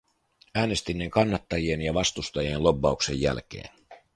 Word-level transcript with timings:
Äänestin 0.55 0.97
näin 0.97 1.11
kannattajien 1.11 1.81
ja 1.81 1.93
vastustajien 1.93 2.63
lobbauksen 2.63 3.21
jälkeen. 3.21 3.69